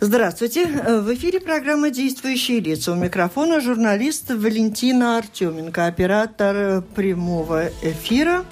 [0.00, 0.64] Здравствуйте.
[0.66, 2.92] В эфире программа «Действующие лица».
[2.92, 8.44] У микрофона журналист Валентина Артеменко, оператор прямого эфира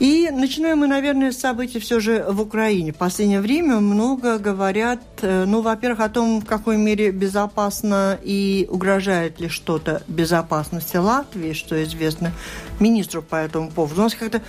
[0.00, 2.92] И начинаем мы, наверное, с событий все же в Украине.
[2.92, 8.66] В последнее время много говорят, э, ну, во-первых, о том, в какой мере безопасно и
[8.68, 12.32] угрожает ли что-то безопасности Латвии, что известно
[12.80, 14.00] министру по этому поводу.
[14.00, 14.42] У нас как-то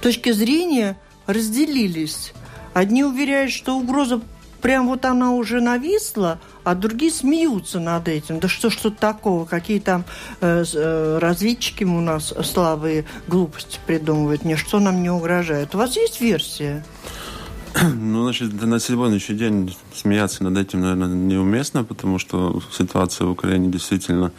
[0.00, 0.96] точки зрения
[1.26, 2.32] разделились.
[2.74, 4.20] Одни уверяют, что угроза
[4.60, 8.40] прям вот она уже нависла, а другие смеются над этим.
[8.40, 9.44] Да что ж тут такого?
[9.44, 10.04] Какие там
[10.40, 14.44] э, э, разведчики у нас слабые глупости придумывают?
[14.44, 15.74] Ничто нам не угрожает.
[15.74, 16.84] У вас есть версия?
[17.94, 23.68] Ну, значит, на сегодняшний день смеяться над этим, наверное, неуместно, потому что ситуация в Украине
[23.68, 24.32] действительно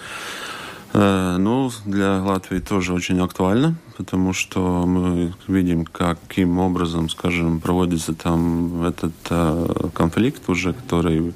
[0.98, 8.14] Э, ну, для Латвии тоже очень актуально, потому что мы видим, каким образом, скажем, проводится
[8.14, 11.34] там этот э, конфликт уже, который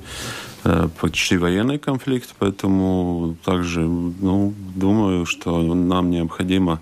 [0.99, 6.81] почти военный конфликт, поэтому также, ну, думаю, что нам необходимо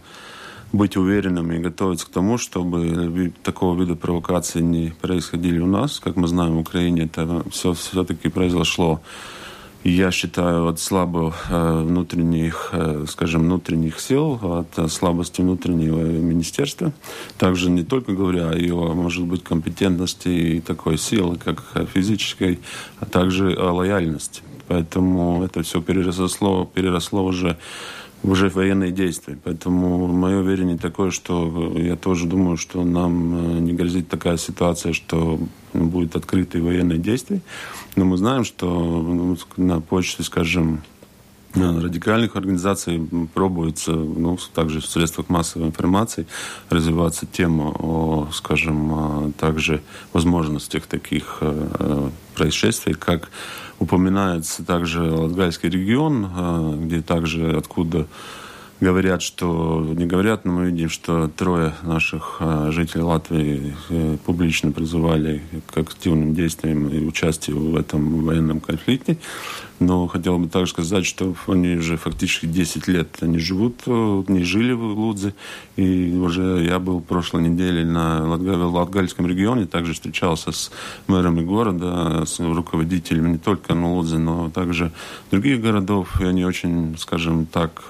[0.73, 5.99] быть уверенными и готовиться к тому, чтобы такого вида провокации не происходили у нас.
[5.99, 9.01] Как мы знаем, в Украине это все все-таки произошло
[9.83, 16.91] я считаю, от слабых э, внутренних, э, скажем, внутренних сил, от слабости внутреннего министерства.
[17.37, 22.59] Также не только говоря о его, может быть, компетентности и такой силы, как физической,
[22.99, 24.41] а также о лояльности.
[24.67, 27.57] Поэтому это все переросло, переросло уже
[28.23, 29.37] уже военные действия.
[29.43, 35.39] Поэтому мое уверение такое, что я тоже думаю, что нам не грозит такая ситуация, что
[35.73, 37.41] будет открытые военные действия.
[37.95, 40.81] Но мы знаем, что ну, на почте, скажем,
[41.53, 43.01] радикальных организаций
[43.33, 46.27] пробуется, ну, также в средствах массовой информации
[46.69, 49.81] развиваться тема о, скажем, также
[50.13, 53.29] возможностях таких э, происшествий, как
[53.79, 58.07] упоминается также Латгальский регион, э, где также откуда
[58.79, 64.71] говорят, что не говорят, но мы видим, что трое наших э, жителей Латвии э, публично
[64.71, 69.17] призывали к активным действиям и участию в этом военном конфликте.
[69.79, 74.43] Но хотел бы также сказать, что они уже фактически 10 лет они живут, э, не
[74.43, 75.35] жили в Лудзе.
[75.75, 80.71] И уже я был прошлой неделе на Латгальском регионе, также встречался с
[81.07, 84.91] мэрами города, с руководителями не только на Лудзе, но также
[85.29, 86.19] других городов.
[86.21, 87.83] И они очень, скажем так,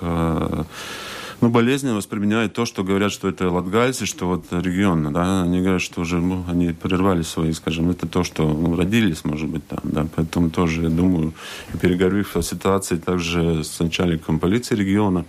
[1.41, 5.81] ну, болезненно воспринимают то, что говорят, что это латгальцы, что вот регион, да, они говорят,
[5.81, 9.79] что уже, ну, они прервали свои, скажем, это то, что ну, родились, может быть, там,
[9.83, 11.33] да, поэтому тоже, я думаю,
[11.79, 15.25] переговорив о ситуации также с начальником полиции региона,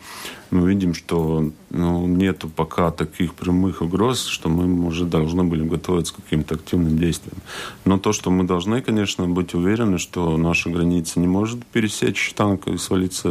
[0.50, 6.14] мы видим, что ну, нету пока таких прямых угроз, что мы уже должны были готовиться
[6.14, 7.36] к каким-то активным действиям.
[7.84, 12.68] Но то, что мы должны, конечно, быть уверены, что наша граница не может пересечь танк
[12.68, 13.28] и свалиться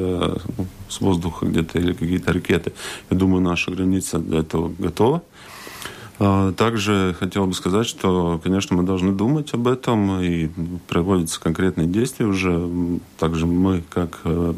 [0.57, 2.73] ну, с воздуха где-то или какие-то ракеты.
[3.09, 5.23] Я думаю, наша граница для этого готова.
[6.19, 10.49] А, также хотел бы сказать, что, конечно, мы должны думать об этом и
[10.87, 12.69] проводятся конкретные действия уже.
[13.19, 14.53] Также мы, как, э,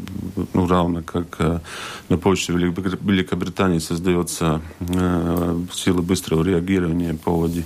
[0.54, 1.60] ну, равно как э,
[2.08, 7.62] на почте Великобритании создается э, сила быстрого реагирования по поводу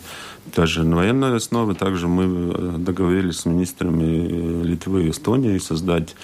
[0.56, 1.75] даже на военной основе.
[1.75, 6.14] Также мы договорились с министрами Литвы и Эстонии создать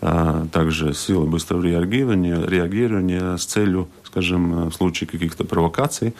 [0.00, 6.14] также силы быстрого реагирования, реагирования с целью, скажем, в случае каких-то провокаций,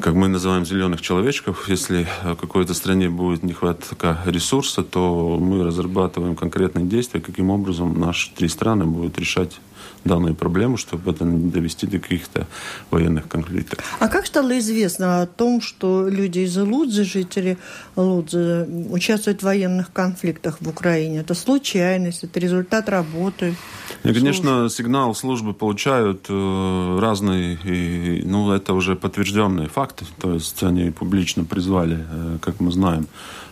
[0.00, 1.68] как мы называем, зеленых человечков.
[1.68, 8.32] Если в какой-то стране будет нехватка ресурса, то мы разрабатываем конкретные действия, каким образом наши
[8.34, 9.60] три страны будут решать
[10.04, 12.46] данную проблему, чтобы это не довести до каких-то
[12.90, 13.78] военных конфликтов.
[13.98, 17.58] А как стало известно о том, что люди из Лудзы, жители
[17.96, 21.20] Лудзы, участвуют в военных конфликтах в Украине?
[21.20, 23.54] Это случайность, это результат работы?
[24.02, 30.62] И, конечно, сигнал службы получают э, разные, и, ну, это уже подтвержденные факты, то есть
[30.62, 33.06] они публично призвали, э, как мы знаем,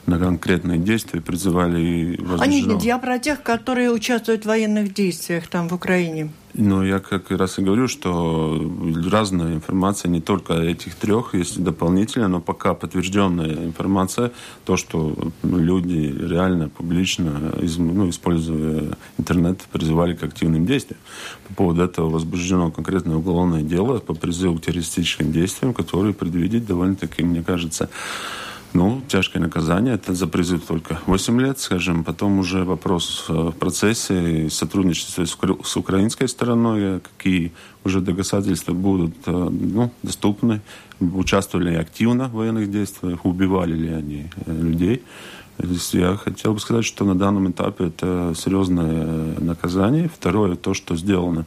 [0.07, 2.73] на конкретные действия, призывали и возбуждено.
[2.73, 6.31] А нет, я про тех, которые участвуют в военных действиях там в Украине.
[6.55, 8.71] Ну, я как раз и говорю, что
[9.11, 14.33] разная информация, не только этих трех, есть дополнительная, но пока подтвержденная информация,
[14.67, 21.01] то, что люди реально, публично, ну, используя интернет, призывали к активным действиям.
[21.49, 27.23] По поводу этого возбуждено конкретное уголовное дело по призыву к террористическим действиям, которые предвидеть довольно-таки,
[27.23, 27.89] мне кажется,
[28.75, 32.05] ну, тяжкое наказание, это за призыв только 8 лет, скажем.
[32.05, 37.53] Потом уже вопрос э, в процессе сотрудничества с украинской стороной, какие
[37.85, 40.61] уже доказательства будут э, ну, доступны,
[41.01, 45.03] участвовали ли активно в военных действиях, убивали ли они э, людей.
[45.93, 50.11] Я хотел бы сказать, что на данном этапе это серьезное наказание.
[50.13, 51.47] Второе, то, что сделано.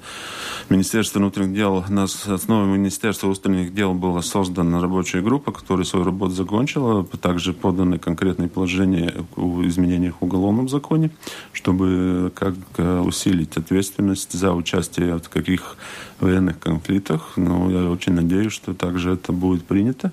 [0.69, 6.33] Министерство внутренних дел, на основе Министерства внутренних дел была создана рабочая группа, которая свою работу
[6.33, 7.05] закончила.
[7.21, 11.09] Также поданы конкретные положения о изменениях в уголовном законе,
[11.51, 15.77] чтобы как усилить ответственность за участие в каких
[16.19, 17.33] военных конфликтах.
[17.35, 20.11] Но я очень надеюсь, что также это будет принято.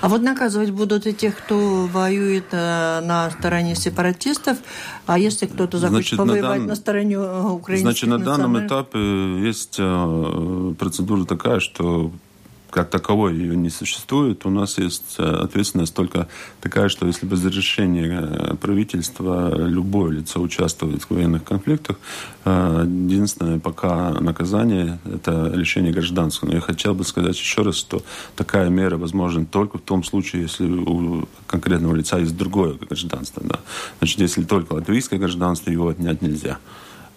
[0.00, 4.58] А вот наказывать будут и тех, кто воюет э, на стороне сепаратистов,
[5.06, 6.66] а если кто-то захочет значит, повоевать на, дан...
[6.66, 8.98] на стороне э, украинских Значит, на данном этапе
[9.40, 12.12] есть э, процедура такая, что
[12.70, 14.44] как таковой ее не существует.
[14.44, 16.28] У нас есть э, ответственность только
[16.60, 21.98] такая, что если без разрешения э, правительства любое лицо участвует в военных конфликтах,
[22.44, 26.46] э, единственное пока наказание– это лишение гражданства.
[26.46, 28.02] Но я хотел бы сказать еще раз, что
[28.36, 33.42] такая мера возможна только в том случае, если у конкретного лица есть другое гражданство.
[33.44, 33.60] Да.
[33.98, 36.58] Значит, если только латвийское гражданство, его отнять нельзя.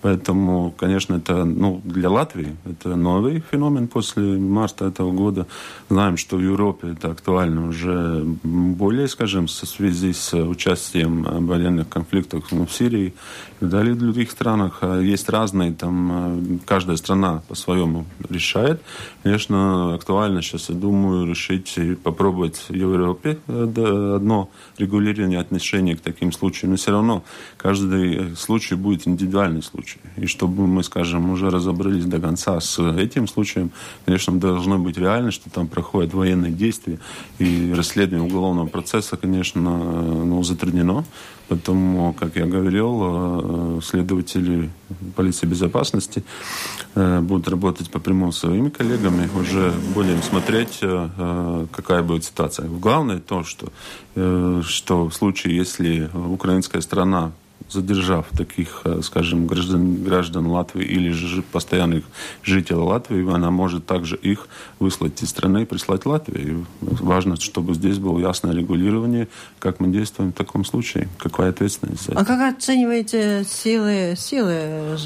[0.02, 5.48] Поэтому, конечно, это ну, для Латвии это новый феномен после марта этого года.
[5.90, 12.46] Знаем, что в Европе это актуально уже более, скажем, в связи с участием военных конфликтов
[12.52, 13.14] ну, в Сирии
[13.62, 14.80] и далее в других странах.
[14.82, 18.82] А есть разные, там э, каждая страна по-своему решает.
[19.24, 26.02] Конечно, актуально сейчас, я думаю, решить и попробовать в Европе э, одно регулирование отношений к
[26.02, 26.72] таким случаям.
[26.72, 27.24] Но все равно
[27.58, 29.91] каждый случай будет индивидуальный случай.
[30.18, 33.72] И чтобы мы, скажем, уже разобрались до конца с этим случаем,
[34.06, 37.00] конечно, должно быть реально, что там проходят военные действия.
[37.40, 41.06] И расследование уголовного процесса, конечно, ну, затруднено.
[41.52, 44.70] Потому, как я говорил, э, следователи
[45.18, 46.24] полиции безопасности
[46.96, 52.70] э, будут работать по прямому своими коллегами, уже будем смотреть, э, какая будет ситуация.
[52.70, 53.68] Главное то, что,
[54.64, 57.34] что в случае, если украинская страна
[57.70, 62.04] задержав таких, э, скажем, граждан, граждан Латвии или же постоянных
[62.44, 64.48] жителей Латвии, она может также их
[64.80, 66.66] выслать из страны и прислать Латвии.
[66.82, 69.28] Важно, чтобы здесь было ясное регулирование,
[69.60, 72.10] как мы действуем в таком случае, какая ответственность.
[72.10, 74.98] А как оцениваете силы, силы,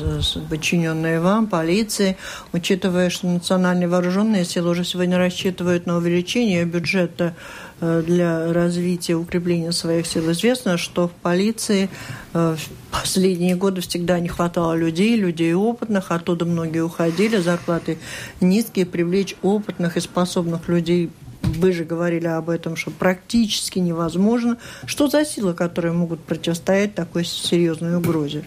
[0.50, 2.18] подчиненные вам, полиции,
[2.54, 7.36] учитывая, что национальные вооруженные силы уже сегодня рассчитывают на увеличение бюджета
[7.80, 10.32] для развития, укрепления своих сил.
[10.32, 11.90] Известно, что в полиции
[12.34, 17.98] э, в последние годы всегда не хватало людей, людей опытных, оттуда многие уходили, зарплаты
[18.40, 21.10] низкие, привлечь опытных и способных людей
[21.46, 24.58] вы же говорили об этом, что практически невозможно.
[24.86, 28.44] Что за силы, которые могут противостоять такой серьезной угрозе?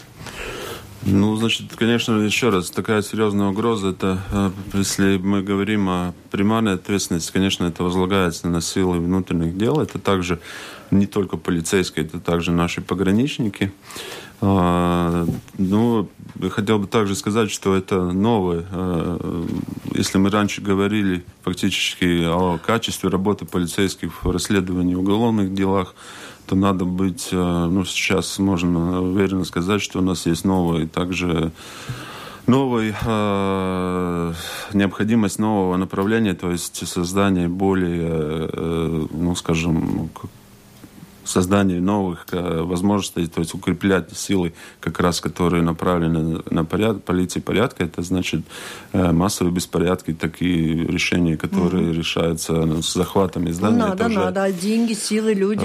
[1.10, 6.74] Ну, значит, конечно, еще раз, такая серьезная угроза, это, э, если мы говорим о примарной
[6.74, 10.38] ответственности, конечно, это возлагается на силы внутренних дел, это также
[10.90, 13.72] не только полицейские, это также наши пограничники.
[14.40, 16.08] А, ну,
[16.50, 18.66] хотел бы также сказать, что это новое.
[18.70, 19.46] А,
[19.94, 25.94] если мы раньше говорили фактически о качестве работы полицейских в расследовании уголовных делах,
[26.48, 31.52] то надо быть, э, ну, сейчас можно уверенно сказать, что у нас есть новый также
[32.46, 34.32] новый, э,
[34.72, 40.08] необходимость нового направления, то есть создание более, э, ну, скажем,
[41.28, 47.84] создание новых возможностей, то есть укреплять силы, как раз которые направлены на поряд, полиции порядка,
[47.84, 48.40] это значит
[48.92, 51.98] массовые беспорядки, такие решения, которые mm-hmm.
[51.98, 53.78] решаются с захватами зданий.
[53.78, 54.18] Надо, уже...
[54.18, 55.64] надо, деньги, силы, люди.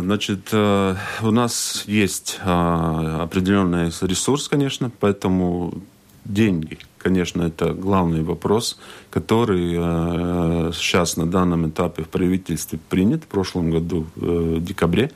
[0.00, 5.74] Значит, у нас есть определенный ресурс, конечно, поэтому
[6.24, 8.78] деньги, конечно, это главный вопрос,
[9.10, 15.10] который э, сейчас на данном этапе в правительстве принят в прошлом году э, в декабре.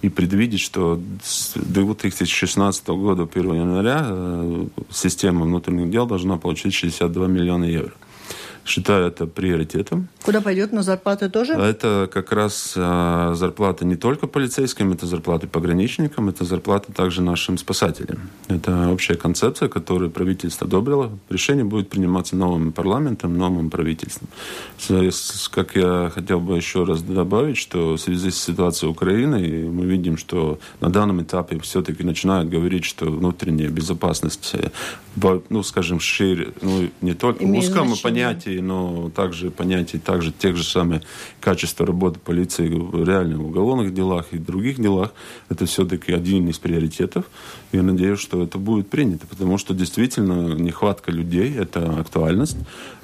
[0.00, 7.26] И предвидеть, что с 2016 года, 1 января, э, система внутренних дел должна получить 62
[7.26, 7.94] миллиона евро
[8.68, 10.08] считаю это приоритетом.
[10.22, 10.72] Куда пойдет?
[10.72, 11.54] На зарплаты тоже?
[11.54, 17.58] Это как раз э, зарплаты не только полицейским, это зарплаты пограничникам, это зарплаты также нашим
[17.58, 18.30] спасателям.
[18.48, 21.10] Это общая концепция, которую правительство одобрило.
[21.30, 24.28] Решение будет приниматься новым парламентом, новым правительством.
[25.50, 30.16] Как я хотел бы еще раз добавить, что в связи с ситуацией Украины мы видим,
[30.18, 34.70] что на данном этапе все-таки начинают говорить, что внутренняя безопасность, э,
[35.48, 40.64] ну, скажем, шире, ну, не только в узком понятии, но также понятие также тех же
[40.64, 41.02] самых
[41.40, 45.12] качества работы полиции в реальных уголовных делах и других делах,
[45.48, 47.24] это все-таки один из приоритетов.
[47.72, 52.58] Я надеюсь, что это будет принято, потому что действительно нехватка людей– это актуальность.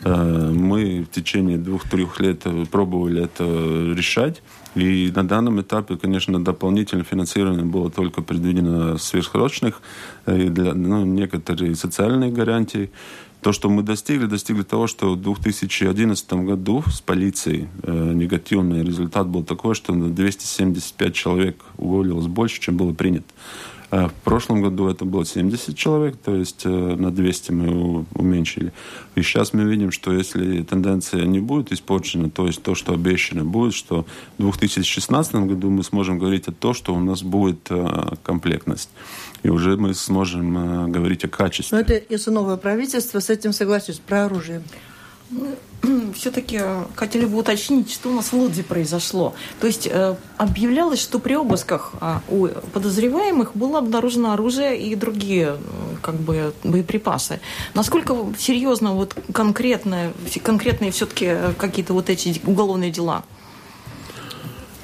[0.05, 4.43] Э, мы в течение двух-трех лет пробовали это решать.
[4.75, 9.81] И на данном этапе, конечно, дополнительное финансирование было только предвидено сверхсрочных,
[10.27, 12.91] и для ну, некоторые социальные гарантии.
[13.45, 19.29] То, что мы достигли, достигли того, что в 2011 году с полицией э, негативный результат
[19.29, 23.27] был такой, что 275 человек уволилось больше, чем было принято.
[23.97, 28.73] А в прошлом году это было 70 человек, то есть э, на 200 мы уменьшили.
[29.15, 33.45] И сейчас мы видим, что если тенденция не будет испорчена, то есть то, что обещано
[33.45, 34.05] будет, что
[34.37, 38.91] в 2016 году мы сможем говорить о том, что у нас будет э, комплектность
[39.45, 41.79] и уже мы сможем э, говорить о качестве.
[41.79, 44.65] Но это если новое правительство с этим согласится про оружие.
[46.15, 46.61] Все-таки
[46.95, 49.35] хотели бы уточнить, что у нас в Лодзе произошло.
[49.61, 55.57] То есть э, объявлялось, что при обысках э, у подозреваемых было обнаружено оружие и другие
[55.59, 57.41] э, как бы боеприпасы.
[57.75, 60.13] Насколько серьезно вот конкретно,
[60.43, 63.25] конкретные все-таки э, какие-то вот эти уголовные дела?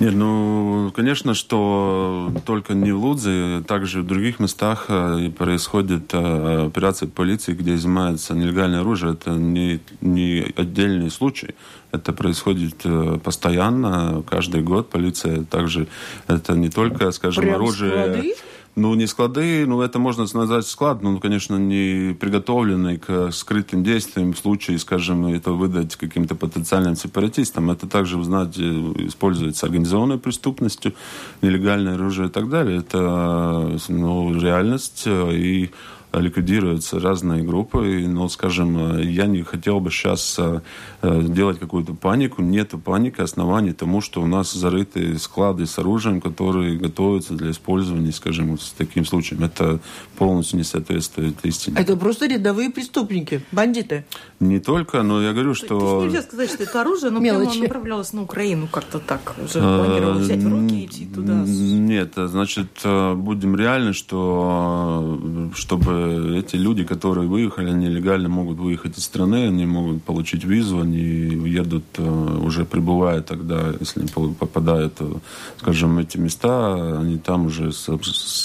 [0.00, 6.66] Нет, ну, конечно, что только не в Лудзе, также в других местах э, происходит э,
[6.68, 9.12] операция полиции, где изымается нелегальное оружие.
[9.12, 11.54] Это не, не отдельный случай.
[11.92, 14.88] Это происходит э, постоянно, каждый год.
[14.88, 15.86] Полиция также,
[16.28, 17.90] это не только, скажем, Прям оружие...
[17.90, 18.34] Склады?
[18.76, 24.32] Ну, не склады, ну, это можно назвать склад, но, конечно, не приготовленный к скрытым действиям
[24.32, 27.70] в случае, скажем, это выдать каким-то потенциальным сепаратистам.
[27.72, 28.62] Это также, вы знаете,
[29.06, 30.94] используется организованной преступностью,
[31.42, 32.78] нелегальное оружие и так далее.
[32.78, 35.70] Это ну, реальность и
[36.12, 38.04] ликвидируются разные группы.
[38.06, 40.60] Но, скажем, я не хотел бы сейчас э,
[41.02, 42.42] делать какую-то панику.
[42.42, 48.12] Нет паники, оснований тому, что у нас зарыты склады с оружием, которые готовятся для использования,
[48.12, 49.44] скажем, с таким случаем.
[49.44, 49.80] Это
[50.16, 51.76] полностью не соответствует истине.
[51.78, 54.04] Это просто рядовые преступники, бандиты.
[54.40, 55.78] Не только, но я говорю, что...
[55.78, 57.50] То есть нельзя сказать, что это оружие, но Мелочи.
[57.50, 59.34] прямо направлялось на Украину как-то так.
[59.42, 61.44] Уже планировал взять в руки и идти туда.
[61.46, 65.99] Нет, значит, э, будем реальны, что э, чтобы
[66.38, 71.84] эти люди, которые выехали нелегально, могут выехать из страны, они могут получить визу, они едут,
[71.98, 75.12] э, уже прибывая тогда, если они попадают, э,
[75.58, 77.70] скажем, эти места, они там уже,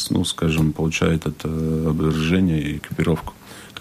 [0.10, 3.34] ну, скажем, получают это оборудование и экипировку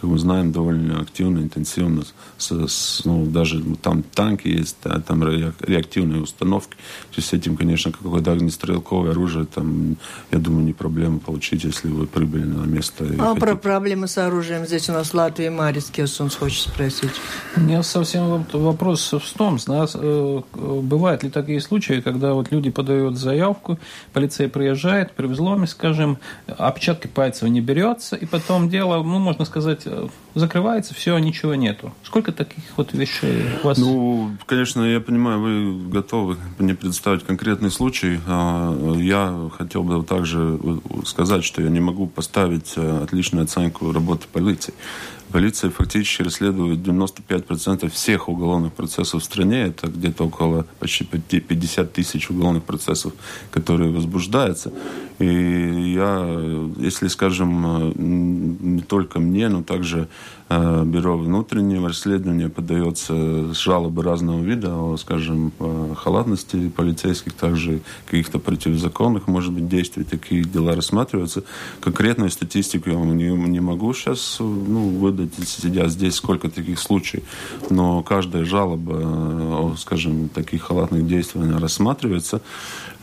[0.04, 2.02] как мы знаем, довольно активно, интенсивно.
[2.36, 6.74] С, с, ну, даже там танки есть, да, там реактивные установки.
[7.10, 9.96] То есть с этим, конечно, какое-то огнестрелковое оружие, там,
[10.30, 13.04] я думаю, не проблема получить, если вы прибыли на место.
[13.04, 13.40] А хотите...
[13.40, 17.12] про проблемы с оружием здесь у нас в Латвии Марис Кессунс хочет спросить.
[17.56, 22.70] У меня совсем вопрос в том, нас, э, бывают ли такие случаи, когда вот люди
[22.70, 23.78] подают заявку,
[24.12, 29.86] полиция приезжает, при взломе, скажем, отпечатки пальцев не берется, и потом дело, ну, можно сказать,
[30.34, 31.92] закрывается, все, ничего нету.
[32.02, 33.78] Сколько таких вот вещей у вас?
[33.78, 38.20] Ну, конечно, я понимаю, вы готовы мне представить конкретный случай.
[38.26, 40.58] А, я хотел бы также
[41.04, 44.74] сказать, что я не могу поставить э, отличную оценку работы полиции.
[45.34, 49.62] Полиция фактически расследует 95% всех уголовных процессов в стране.
[49.62, 53.12] Это где-то около почти 50 тысяч уголовных процессов,
[53.50, 54.72] которые возбуждаются.
[55.18, 55.26] И
[55.96, 56.24] я,
[56.78, 57.92] если, скажем,
[58.76, 60.08] не только мне, но также
[60.43, 65.52] Э, бюро внутреннего расследования подается жалобы разного вида, скажем,
[65.96, 70.04] халатности полицейских, также каких-то противозаконных, может быть, действий.
[70.04, 71.44] Такие дела рассматриваются.
[71.80, 77.24] Конкретную статистику я не, не могу сейчас ну, выдать, сидя здесь, сколько таких случаев.
[77.70, 82.42] Но каждая жалоба, скажем, таких халатных действий, она рассматривается.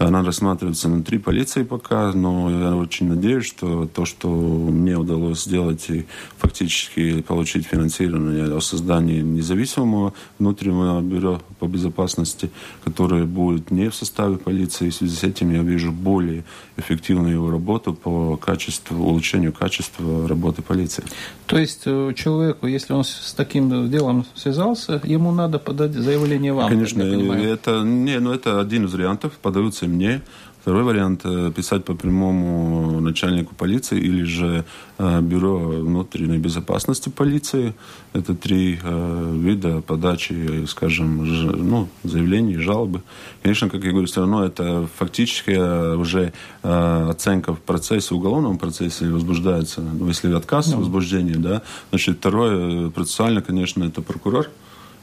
[0.07, 5.89] Она рассматривается внутри полиции пока, но я очень надеюсь, что то, что мне удалось сделать
[5.89, 6.05] и
[6.37, 12.49] фактически получить финансирование о создании независимого внутреннего бюро по безопасности,
[12.83, 14.89] которое будет не в составе полиции.
[14.89, 16.43] В связи с этим я вижу более
[16.77, 21.03] эффективную его работу по качеству, улучшению качества работы полиции.
[21.45, 26.69] То есть э, человеку, если он с таким делом связался, ему надо подать заявление вам?
[26.69, 30.21] Конечно, это, не, ну, это один из вариантов, подаются мне.
[30.61, 31.23] Второй вариант–
[31.55, 34.63] писать по прямому начальнику полиции или же
[34.99, 37.73] э, бюро внутренней безопасности полиции.
[38.13, 41.25] Это три э, вида подачи, скажем,
[41.67, 43.01] ну, заявлений, жалобы.
[43.41, 46.31] Конечно, как я говорю, все равно это фактически уже
[46.61, 49.81] э, оценка в процессе, уголовном процессе возбуждается.
[49.81, 51.63] Ну, если отказ в возбуждении, да.
[51.89, 54.47] Значит, второе, процессуально, конечно, это прокурор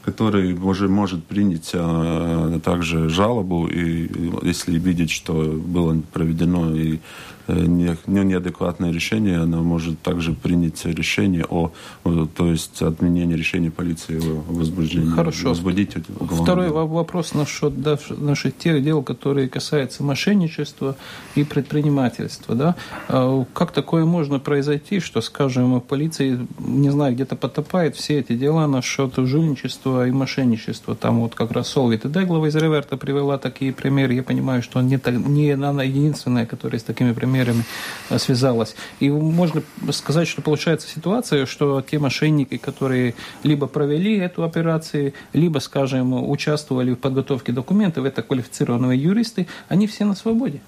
[0.03, 4.09] который уже может принять а, также жалобу, и
[4.43, 6.99] если видеть, что было проведено и
[7.38, 11.71] Э, не, не неадекватное решение, она может также принять решение о,
[12.03, 15.09] то есть отменение решения полиции о возбуждении.
[15.09, 15.49] Хорошо.
[15.49, 15.95] Возбудить
[16.43, 16.85] Второй дело.
[16.85, 20.95] вопрос насчет да, наших тех дел, которые касаются мошенничества
[21.35, 22.55] и предпринимательства.
[22.55, 22.75] Да?
[23.07, 28.67] А как такое можно произойти, что, скажем, полиция, не знаю, где-то потопает все эти дела
[28.67, 30.95] насчет жульничества и мошенничества.
[30.95, 34.13] Там вот как раз Солвит и Деглова из Реверта привела такие примеры.
[34.13, 37.63] Я понимаю, что не, не она единственная, которая с такими примерами мерами
[38.09, 38.75] э, связалась.
[38.99, 45.59] И можно сказать, что получается ситуация, что те мошенники, которые либо провели эту операцию, либо,
[45.59, 50.61] скажем, участвовали в подготовке документов, это квалифицированные юристы, они все на свободе.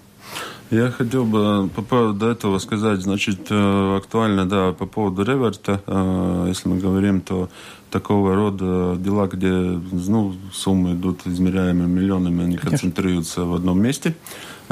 [0.70, 6.46] Я хотел бы по поводу этого сказать, значит, э, актуально, да, по поводу реверта, э,
[6.48, 7.50] если мы говорим, то
[7.90, 12.70] такого рода дела, где ну, суммы идут измеряемыми миллионами, они Конечно.
[12.70, 14.16] концентрируются в одном месте.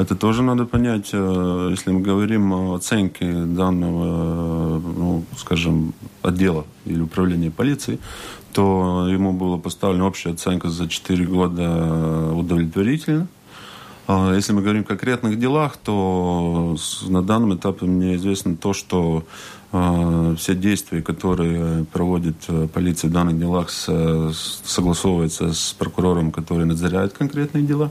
[0.00, 5.92] Это тоже надо понять, э, если мы говорим о оценке данного, ну, скажем,
[6.22, 7.98] отдела или управления полиции,
[8.54, 13.28] то ему была поставлена общая оценка за 4 года удовлетворительно.
[14.06, 19.24] А если мы говорим о конкретных делах, то на данном этапе мне известно то, что
[19.72, 27.12] э, все действия, которые проводит э, полиция в данных делах, согласовываются с прокурором, который надзирает
[27.12, 27.90] конкретные дела.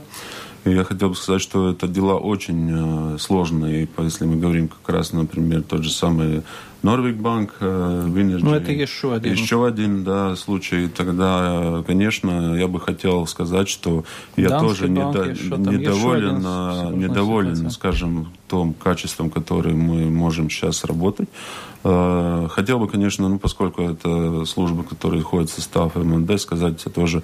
[0.64, 3.88] И я хотел бы сказать, что это дела очень э, сложные.
[3.98, 6.42] Если мы говорим как раз, например, тот же самый
[6.82, 8.44] Норвик Банк, Winergy.
[8.44, 9.32] Ну, это еще один.
[9.32, 10.88] Еще один, да, случай.
[10.88, 14.04] Тогда, конечно, я бы хотел сказать, что
[14.36, 21.28] я Данский тоже недо, недоволен, недоволен, скажем, том качеством, которым мы можем сейчас работать.
[21.82, 27.22] Э, хотел бы, конечно, ну, поскольку это служба, которая входит в состав МНД, сказать тоже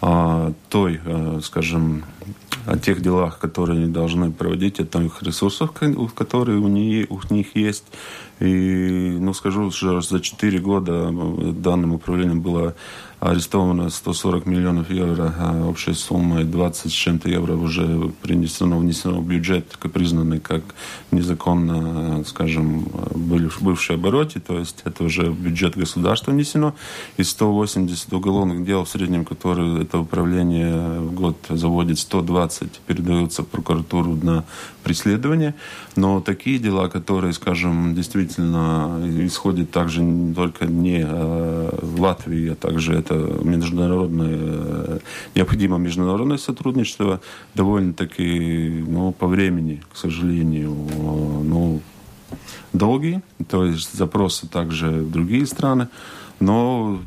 [0.00, 2.04] о той, э, скажем,
[2.68, 5.72] о тех делах, которые они должны проводить, о тех ресурсах,
[6.14, 7.84] которые у них, у них есть.
[8.40, 11.10] И, ну, скажу, что за 4 года
[11.52, 12.74] данным управлением было
[13.20, 19.26] арестовано 140 миллионов евро, а общая сумма 20 с чем-то евро уже принесено, внесено в
[19.26, 20.62] бюджет, признанный как
[21.10, 22.88] незаконно, скажем,
[23.60, 26.74] бывший обороте, то есть это уже в бюджет государства внесено,
[27.16, 33.48] и 180 уголовных дел в среднем, которые это управление в год заводит, 120 передаются в
[33.48, 34.44] прокуратуру на
[34.84, 35.54] преследование,
[35.96, 42.54] но такие дела, которые, скажем, действительно исходят также не только не э, в Латвии, а
[42.54, 44.98] также это международное, э,
[45.34, 47.20] необходимо международное сотрудничество,
[47.54, 51.80] довольно-таки, ну, по времени, к сожалению, ну,
[52.72, 55.88] долгие, то есть запросы также в другие страны.
[56.40, 57.00] Но,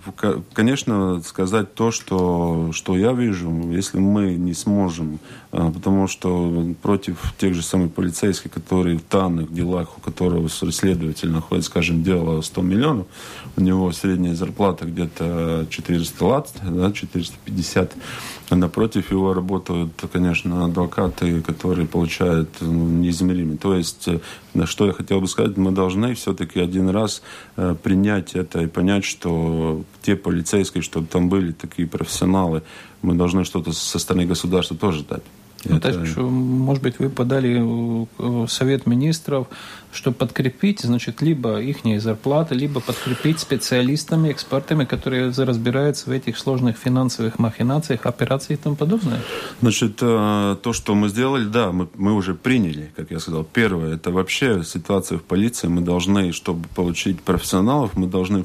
[0.53, 5.19] конечно, сказать то, что, что я вижу, если мы не сможем,
[5.53, 11.29] а, потому что против тех же самых полицейских, которые в данных делах, у которого следователь
[11.29, 13.07] находит, скажем, дело 100 миллионов,
[13.57, 17.95] у него средняя зарплата где-то 400 лат, да, 450
[18.55, 23.57] Напротив его работают, конечно, адвокаты, которые получают ну, неизмеримые.
[23.57, 24.19] То есть, э,
[24.53, 27.21] на что я хотел бы сказать, мы должны все-таки один раз
[27.55, 32.61] э, принять это и понять, что те полицейские, чтобы там были такие профессионалы,
[33.01, 35.23] мы должны что-то со стороны государства тоже дать.
[35.65, 35.93] Ну, это...
[35.93, 39.47] так что, может быть, вы подали э, совет министров,
[39.91, 46.77] чтобы подкрепить, значит, либо их зарплаты, либо подкрепить специалистами, экспертами, которые разбираются в этих сложных
[46.77, 49.19] финансовых махинациях, операциях и тому подобное?
[49.61, 53.43] Значит, э, то, что мы сделали, да, мы, мы уже приняли, как я сказал.
[53.43, 55.67] Первое, это вообще ситуация в полиции.
[55.67, 58.43] Мы должны, чтобы получить профессионалов, мы должны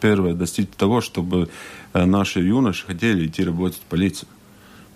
[0.00, 1.48] первое достичь того, чтобы
[1.92, 4.28] э, наши юноши хотели идти работать в полицию.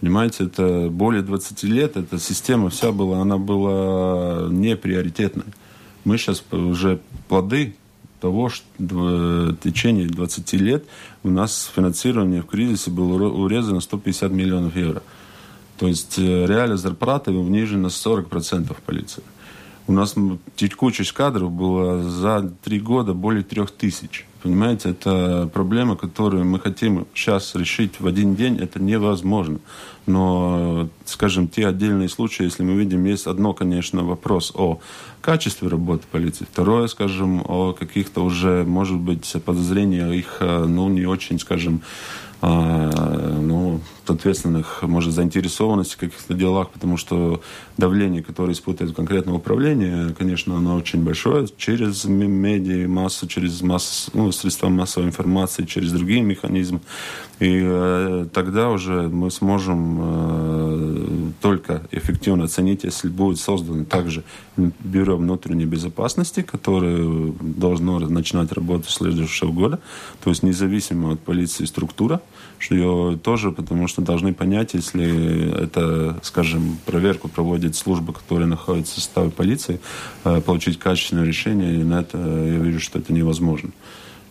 [0.00, 5.44] Понимаете, это более 20 лет, эта система вся была, она была не приоритетной.
[6.04, 7.74] Мы сейчас уже плоды
[8.20, 10.85] того, что в течение 20 лет
[11.22, 15.02] у нас финансирование в кризисе было урезано 150 миллионов евро.
[15.78, 19.22] То есть э, реально зарплата унижена 40% в полиции.
[19.87, 20.14] У нас
[20.57, 24.26] текучесть кадров была за три года более трех тысяч.
[24.44, 29.59] Понимаете, это проблема, которую мы хотим сейчас решить в один день, это невозможно.
[30.04, 34.80] Но, скажем, те отдельные случаи, если мы видим, есть одно, конечно, вопрос о
[35.22, 41.07] качестве работы полиции, второе, скажем, о каких-то уже, может быть, подозрениях их, э, ну, не
[41.07, 41.80] очень, скажем,
[42.46, 47.40] а, ну, ответственных, может, заинтересованности в каких-то делах, потому что
[47.78, 54.30] давление, которое испытывает конкретное управление, конечно, оно очень большое через медиа, массу, через массу, ну,
[54.34, 56.80] средства массовой информации, через другие механизмы.
[57.40, 64.22] И э, тогда уже мы сможем э, только эффективно оценить, если будет создано также
[64.56, 69.80] бюро внутренней безопасности, которое должно начинать работать с следующего года,
[70.22, 72.20] то есть независимо от полиции структура,
[72.58, 78.94] что ее тоже, потому что должны понять, если это, скажем, проверку проводит служба, которая находится
[78.94, 79.80] в составе полиции,
[80.24, 83.70] э, получить качественное решение, и на это я вижу, что это невозможно.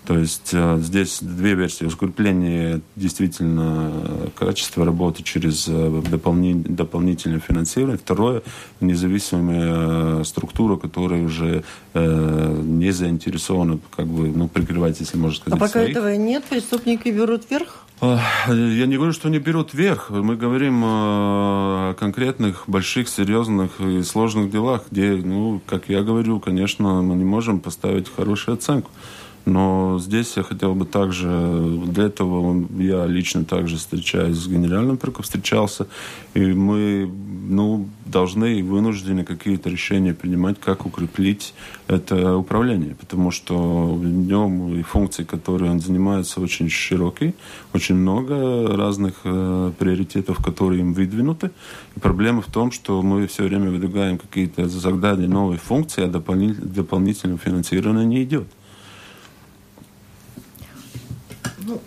[0.05, 1.85] То есть э, здесь две версии.
[1.85, 3.91] Укрепление действительно
[4.35, 7.97] качества работы через э, дополни, дополнительное финансирование.
[7.97, 8.41] Второе,
[8.81, 11.63] независимая э, структура, которая уже
[11.93, 15.91] э, не заинтересована, как бы, ну, прикрывать, если можно сказать, А пока своих.
[15.91, 17.85] этого нет, преступники берут вверх?
[18.01, 20.09] Я не говорю, что они берут вверх.
[20.09, 27.01] Мы говорим о конкретных, больших, серьезных и сложных делах, где, ну, как я говорю, конечно,
[27.01, 28.91] мы не можем поставить хорошую оценку.
[29.45, 31.27] Но здесь я хотел бы также,
[31.87, 35.87] для этого я лично также встречаюсь с генеральным прокурором, встречался,
[36.33, 37.11] и мы
[37.49, 41.53] ну, должны и вынуждены какие-то решения принимать, как укреплить
[41.87, 47.33] это управление, потому что в нем и функции, которые он занимается, очень широкие,
[47.73, 51.51] очень много разных э, приоритетов, которые им выдвинуты.
[51.95, 57.39] И проблема в том, что мы все время выдвигаем какие-то задания, новые функции, а дополнительного
[57.39, 58.47] финансирования не идет.
[61.65, 61.81] Ну,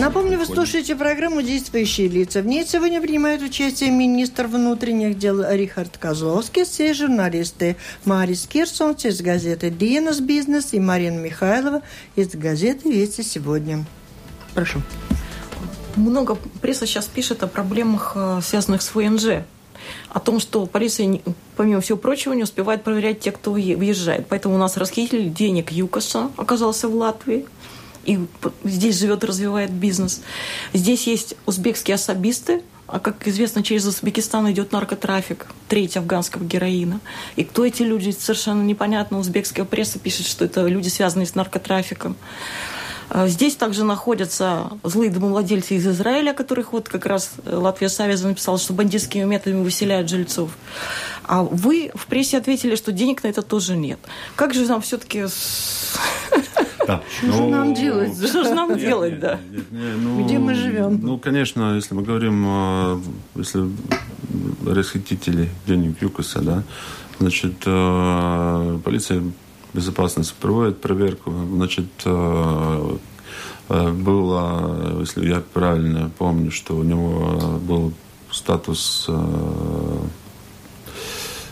[0.00, 2.40] Напомню, вы слушаете программу «Действующие лица».
[2.40, 7.76] В ней сегодня принимают участие министр внутренних дел Рихард Козловский, все журналисты
[8.06, 11.82] Марис Кирсонс из газеты «Диенас Бизнес» и Марина Михайлова
[12.16, 13.84] из газеты «Вести сегодня».
[14.54, 14.80] Прошу.
[15.96, 19.44] Много пресса сейчас пишет о проблемах, э, связанных с ФНЖ
[20.08, 21.20] о том, что полиция,
[21.56, 24.26] помимо всего прочего, не успевает проверять тех, кто въезжает.
[24.28, 27.46] Поэтому у нас расхититель денег ЮКОСа оказался в Латвии
[28.04, 28.18] и
[28.64, 30.22] здесь живет развивает бизнес.
[30.72, 37.00] Здесь есть узбекские особисты, а как известно, через Узбекистан идет наркотрафик, треть афганского героина.
[37.36, 39.20] И кто эти люди, совершенно непонятно.
[39.20, 42.16] Узбекская пресса пишет, что это люди, связанные с наркотрафиком.
[43.10, 48.56] А здесь также находятся злые домовладельцы из Израиля, которых вот как раз Латвия Савеза написала,
[48.56, 50.56] что бандитскими методами выселяют жильцов.
[51.24, 53.98] А вы в прессе ответили, что денег на это тоже нет.
[54.36, 55.24] Как же нам все-таки...
[56.86, 57.02] Да.
[57.18, 58.16] Что ну, же нам делать?
[58.16, 59.38] Что же нам делать, да?
[59.70, 61.00] Ну, Где мы живем?
[61.02, 63.00] Ну, конечно, если мы говорим, э,
[63.36, 63.68] если
[64.64, 66.62] расхитители денег ЮКОСа, да,
[67.18, 69.22] значит, э, полиция
[69.72, 71.32] безопасности проводит проверку.
[71.52, 72.96] Значит, э,
[73.68, 77.92] э, было, если я правильно помню, что у него был
[78.30, 79.98] статус э,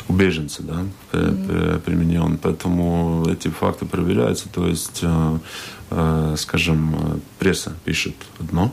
[0.09, 1.81] убеженца, да, mm-hmm.
[1.81, 2.38] применен.
[2.38, 4.48] Поэтому эти факты проверяются.
[4.48, 5.04] То есть,
[6.37, 8.72] скажем, пресса пишет одно,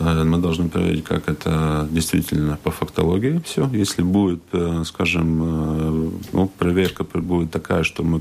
[0.00, 3.68] мы должны проверить, как это действительно по фактологии все.
[3.72, 8.20] Если будет, э, скажем, э, ну, проверка будет такая, что мы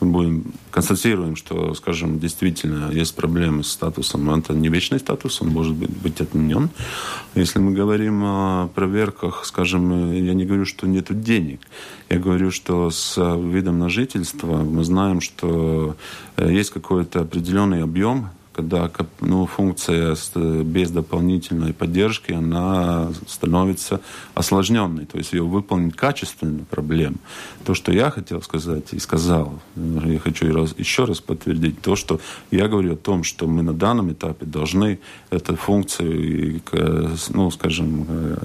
[0.00, 5.74] будем констатируем, что, скажем, действительно есть проблемы с статусом, это не вечный статус, он может
[5.74, 6.70] быть, быть отменен.
[7.34, 11.60] Если мы говорим о проверках, скажем, я не говорю, что нет денег.
[12.08, 15.96] Я говорю, что с видом на жительство мы знаем, что
[16.38, 24.00] есть какой-то определенный объем когда ну, функция без дополнительной поддержки, она становится
[24.34, 25.06] осложненной.
[25.06, 27.16] То есть ее выполнить качественно проблем.
[27.64, 32.68] То, что я хотел сказать и сказал, я хочу еще раз подтвердить, то, что я
[32.68, 34.98] говорю о том, что мы на данном этапе должны
[35.30, 36.60] эту функцию,
[37.30, 38.36] ну, скажем, э,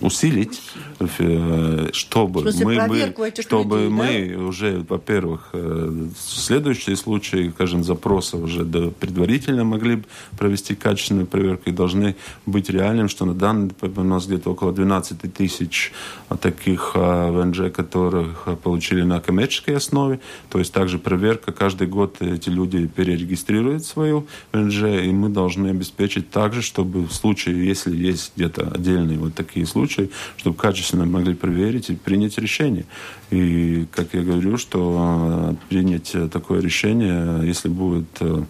[0.00, 0.60] усилить,
[1.00, 4.44] э, чтобы мы, мы, чтобы людей, мы да?
[4.44, 10.02] уже, во-первых, э, следующие случаи, скажем, запроса уже до предварительного действительно могли
[10.36, 15.32] провести качественную проверку и должны быть реальным, что на данный у нас где-то около 12
[15.32, 15.92] тысяч
[16.40, 20.20] таких а, ВНЖ, которых получили на коммерческой основе.
[20.50, 21.52] То есть также проверка.
[21.52, 27.66] Каждый год эти люди перерегистрируют свою ВНЖ, и мы должны обеспечить также, чтобы в случае,
[27.66, 32.84] если есть где-то отдельные вот такие случаи, чтобы качественно могли проверить и принять решение.
[33.30, 38.42] И, как я говорю, что а, принять такое решение, если будет э,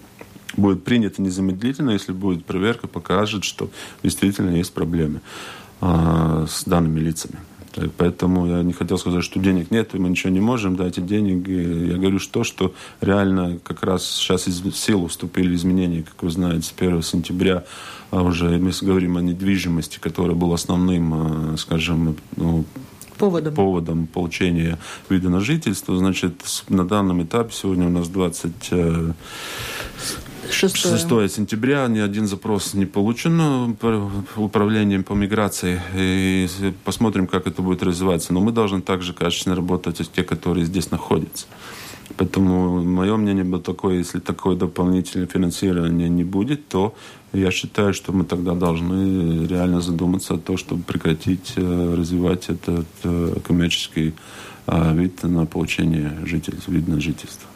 [0.59, 3.71] будет принято незамедлительно, если будет проверка, покажет, что
[4.03, 5.21] действительно есть проблемы
[5.81, 7.39] а, с данными лицами.
[7.97, 11.01] Поэтому я не хотел сказать, что денег нет, и мы ничего не можем дать, и
[11.01, 11.91] деньги.
[11.91, 16.63] Я говорю, что, что реально как раз сейчас в силу вступили изменения, как вы знаете,
[16.63, 17.65] с 1 сентября
[18.11, 22.65] а уже мы говорим о недвижимости, которая была основным, а, скажем, ну,
[23.19, 23.55] поводом.
[23.55, 24.79] поводом получения
[25.11, 25.97] вида на жительство.
[25.97, 26.35] Значит,
[26.69, 28.73] на данном этапе сегодня у нас 20
[30.51, 30.77] 6.
[30.77, 33.77] 6 сентября ни один запрос не получен
[34.37, 35.81] управлением по миграции.
[35.95, 36.49] И
[36.85, 38.33] посмотрим, как это будет развиваться.
[38.33, 41.47] Но мы должны также качественно работать с те, которые здесь находятся.
[42.17, 46.95] Поэтому мое мнение было такое, если такое дополнительное финансирование не будет, то
[47.33, 52.87] я считаю, что мы тогда должны реально задуматься о том, чтобы прекратить э, развивать этот
[53.05, 54.15] э, коммерческий
[54.67, 57.49] э, вид на получение жительства, вид на жительство.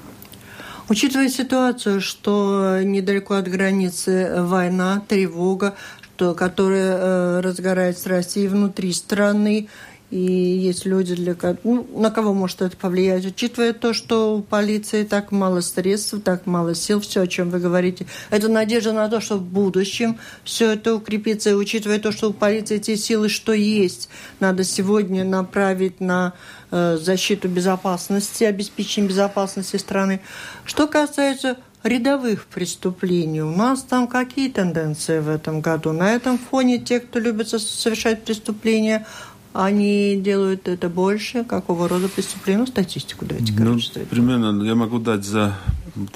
[0.89, 5.75] Учитывая ситуацию, что недалеко от границы война, тревога,
[6.23, 9.69] что, которая э, разгорается в России внутри страны,
[10.13, 15.05] и есть люди, для ну, на кого может это повлиять, учитывая то, что у полиции
[15.05, 18.07] так мало средств, так мало сил, все, о чем вы говорите.
[18.29, 22.35] Это надежда на то, что в будущем все это укрепится, и учитывая то, что у
[22.35, 26.35] полиции те силы, что есть, надо сегодня направить на
[26.71, 30.21] э, защиту безопасности, обеспечение безопасности страны.
[30.67, 33.43] Что касается рядовых преступлений.
[33.43, 35.93] У нас там какие тенденции в этом году?
[35.93, 39.07] На этом фоне те, кто любит совершать преступления,
[39.53, 41.45] они делают это больше?
[41.45, 42.61] Какого рода преступления?
[42.61, 43.79] Ну, статистику дайте, ну,
[44.11, 45.59] Примерно я могу дать за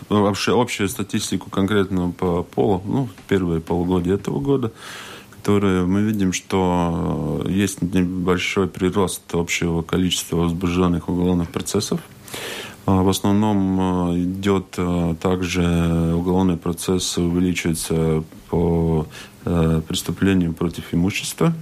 [0.09, 4.73] вообще общую статистику конкретно по полу, ну, первые полугодия этого года,
[5.31, 12.01] которые мы видим, что есть небольшой прирост общего количества возбужденных уголовных процессов.
[12.87, 15.63] А в основном а, идет а, также
[16.15, 19.09] уголовный процесс увеличивается по
[19.45, 21.53] э, преступлениям против имущества.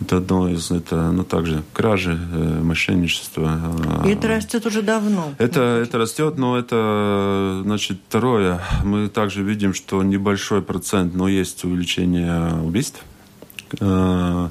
[0.00, 3.60] Это одно из, это, ну, также кражи, э, мошенничество.
[4.06, 5.34] И это растет уже давно.
[5.38, 8.60] Это, это растет, но это, значит, второе.
[8.82, 13.02] Мы также видим, что небольшой процент, но есть увеличение убийств.
[13.78, 14.48] Э,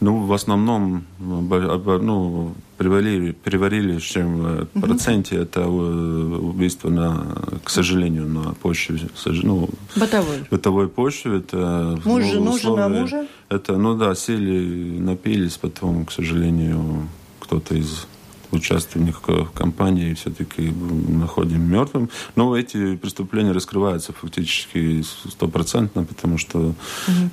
[0.00, 4.80] ну, в основном, ну, привалили, приварили, чем в угу.
[4.80, 7.26] проценте это убийство на,
[7.62, 10.38] к сожалению, на почве, ну, бытовой.
[10.50, 11.38] бытовой почве.
[11.38, 13.26] Это, Муж, ну, жена мужа?
[13.48, 17.08] Это, ну да, сели, напились, потом, к сожалению,
[17.38, 18.06] кто-то из
[18.52, 20.72] участвовать в кампании все-таки
[21.08, 22.10] находим мертвым.
[22.36, 26.74] Но эти преступления раскрываются фактически стопроцентно, потому что угу.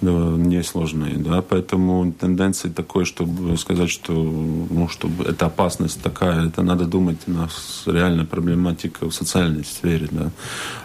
[0.01, 1.17] да, несложные.
[1.17, 1.41] Да?
[1.41, 7.31] Поэтому тенденция такой, чтобы сказать, что, ну, чтобы эта опасность такая, это надо думать, у
[7.31, 10.07] нас реальная проблематика в социальной сфере.
[10.11, 10.31] Да?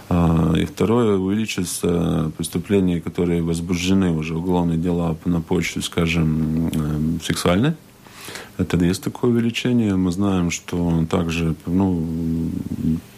[0.09, 7.75] А, и второе, увеличится преступления, которые возбуждены уже уголовные дела на почве, скажем, э, сексуальной
[8.59, 9.97] это есть такое увеличение.
[9.97, 12.51] Мы знаем, что также ну,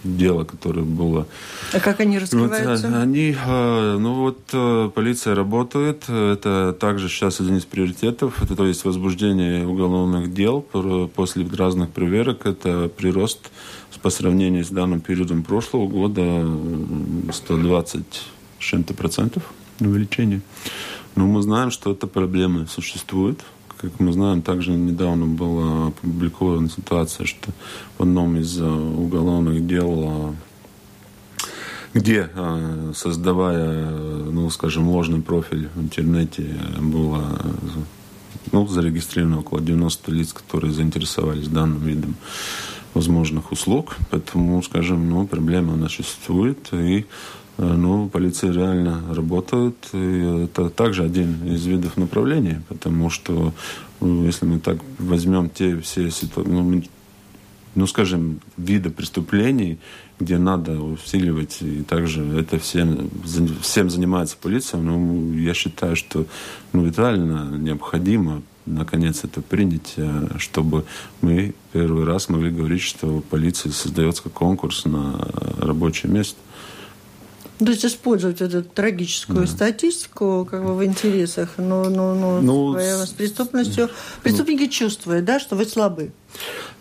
[0.04, 1.26] дело, которое было...
[1.72, 2.88] А как они раскрываются?
[2.88, 6.08] Вот, они, э, ну вот э, полиция работает.
[6.08, 8.42] Это также сейчас один из приоритетов.
[8.42, 12.46] Это то есть возбуждение уголовных дел после разных проверок.
[12.46, 13.50] Это прирост
[14.02, 16.46] по сравнению с данным периодом прошлого года
[17.32, 18.04] 120
[18.58, 19.42] с чем-то процентов
[19.80, 20.40] увеличение.
[21.14, 23.40] Но мы знаем, что эта проблема существует.
[23.78, 27.50] Как мы знаем, также недавно была опубликована ситуация, что
[27.98, 30.34] в одном из э, уголовных дел э,
[31.94, 32.28] где,
[32.94, 36.46] создавая, ну, скажем, ложный профиль в интернете,
[36.78, 37.38] было
[38.52, 42.16] ну, зарегистрировано около 90 лиц, которые заинтересовались данным видом
[42.94, 43.96] возможных услуг.
[44.10, 47.06] Поэтому, скажем, ну, проблема она существует, и
[47.58, 49.76] ну, полиция реально работает.
[49.92, 53.52] И это также один из видов направления, потому что
[54.00, 56.82] ну, если мы так возьмем те все ситуации, ну,
[57.74, 59.78] ну, скажем, виды преступлений,
[60.18, 63.10] где надо усиливать, и также это всем,
[63.60, 66.26] всем занимается полиция, ну, я считаю, что
[66.72, 70.84] ну, витально необходимо наконец это принять, э, чтобы
[71.20, 76.38] мы первый раз могли говорить, что полиция создается конкурс на рабочее место.
[77.58, 79.46] То есть использовать эту трагическую да.
[79.46, 83.88] статистику как бы в интересах, но, но, но ну, с преступностью.
[84.22, 86.12] Преступники ну, чувствуют, да, что вы слабы.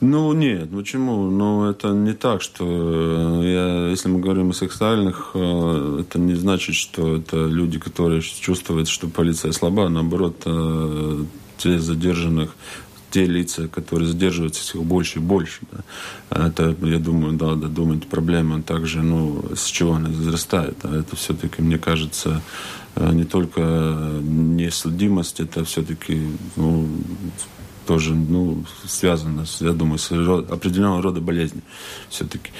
[0.01, 1.29] Ну, нет, почему?
[1.29, 6.35] Ну, это не так, что э, я, если мы говорим о сексуальных, э, это не
[6.35, 11.23] значит, что это люди, которые чувствуют, что полиция слаба, наоборот, э,
[11.57, 12.53] те задержанных
[13.15, 15.61] те лица, которые задерживаются все больше и больше.
[15.71, 16.47] Да.
[16.47, 20.75] Это, я думаю, надо думать, проблема также, ну, с чего она возрастает.
[20.83, 22.41] А это все-таки, мне кажется,
[22.97, 23.61] не только
[24.21, 26.89] несудимость, это все-таки ну,
[27.87, 31.63] тоже ну, связано, я думаю, с определенного рода болезнью
[32.09, 32.51] все-таки.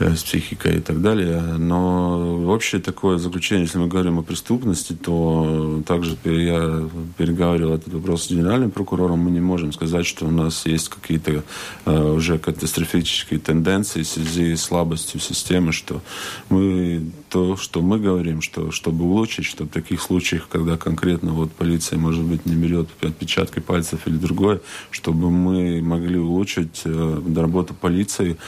[0.00, 1.42] Э, с психикой и так далее.
[1.58, 8.24] Но общее такое заключение, если мы говорим о преступности, то также я переговаривал этот вопрос
[8.24, 9.18] с генеральным прокурором.
[9.18, 11.44] Мы не можем сказать, что у нас есть какие-то
[11.84, 16.00] uh, уже катастрофические тенденции в связи с слабостью системы, что
[16.48, 21.52] мы то, что мы говорим, что чтобы улучшить, что в таких случаях, когда конкретно вот
[21.52, 27.74] полиция, может быть, не берет отпечатки пальцев или другое, чтобы мы могли улучшить uh, работу
[27.74, 28.38] полиции,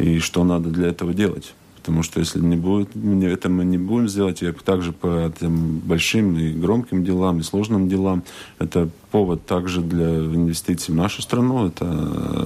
[0.00, 1.54] и что надо для этого делать.
[1.76, 6.38] Потому что если не будет, это мы не будем сделать, и также по этим большим
[6.38, 8.22] и громким делам, и сложным делам,
[8.58, 11.66] это повод также для инвестиций в нашу страну.
[11.66, 11.84] Это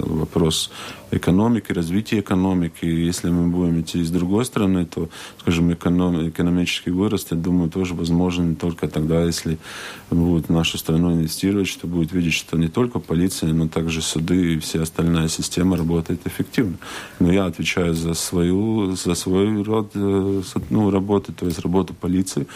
[0.07, 0.71] вопрос
[1.11, 2.85] экономики, развития экономики.
[2.85, 5.09] Если мы будем идти с другой стороны, то,
[5.41, 9.59] скажем, эконом, экономический вырост, я думаю, тоже возможен только тогда, если
[10.11, 14.55] будут в нашу страну инвестировать, что будет видеть, что не только полиция, но также суды
[14.55, 16.77] и вся остальная система работает эффективно.
[17.21, 22.47] Но я отвечаю за свою, за свой род э, ну, работы, то есть работу полиции.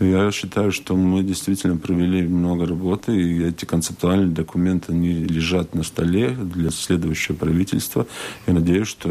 [0.00, 5.82] Я считаю, что мы действительно провели много работы, и эти концептуальные документы, они лежат на
[5.82, 8.06] столе для следующего правительства.
[8.46, 9.08] Я надеюсь, что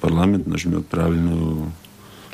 [0.00, 1.72] парламент нажмет правильную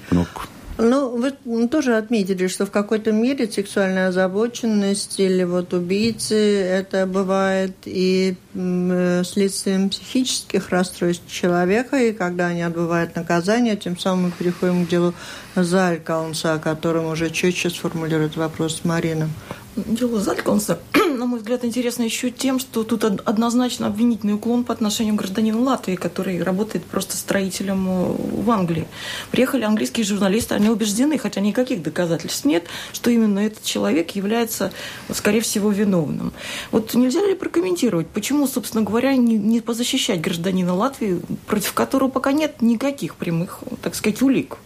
[0.09, 0.43] кнопку.
[0.79, 7.73] Ну, вы тоже отметили, что в какой-то мере сексуальная озабоченность или вот убийцы это бывает
[7.85, 14.87] и э, следствием психических расстройств человека, и когда они отбывают наказание, тем самым мы переходим
[14.87, 15.15] к делу
[15.55, 19.29] Залькаунса, о котором уже четче сформулирует вопрос Марина.
[19.77, 20.81] Дело Залькаунса
[21.23, 25.63] на мой взгляд, интересно еще тем, что тут однозначно обвинительный уклон по отношению к гражданину
[25.63, 28.89] Латвии, который работает просто строителем э, в Англии.
[29.31, 34.73] Приехали английские журналисты, они убеждены, хотя никаких доказательств нет, что именно этот человек является,
[35.13, 36.33] скорее всего, виновным.
[36.73, 42.33] Вот нельзя ли прокомментировать, почему, собственно говоря, не, не позащищать гражданина Латвии, против которого пока
[42.33, 44.59] нет никаких прямых, так сказать, улик?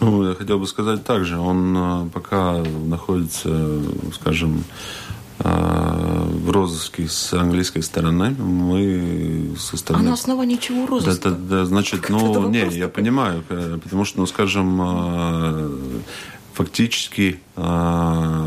[0.00, 1.38] Ну, я хотел бы сказать так же.
[1.38, 3.82] Он э, пока находится,
[4.14, 4.64] скажем,
[5.38, 8.30] в розыске с английской стороны.
[8.30, 10.04] Мы со стороны...
[10.04, 11.30] А на основании чего розыска?
[11.30, 15.70] Да, да, да значит, как ну, не, я понимаю, э, потому что, ну, скажем, а,
[16.54, 18.46] фактически а,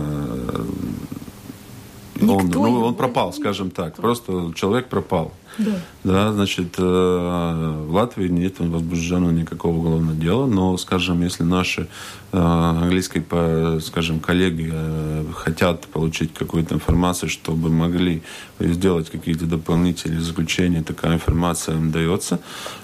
[2.22, 3.96] он, ну, он пропал, скажем так.
[3.96, 5.34] Просто человек пропал.
[5.60, 5.72] Да.
[6.06, 11.90] да, значит, э, в Латвии нет возбужденного никакого уголовного дела, но, скажем, если наши
[12.32, 18.22] э, английские, скажем, коллеги э, хотят получить какую-то информацию, чтобы могли
[18.60, 22.40] сделать какие-то дополнительные заключения, такая информация им дается,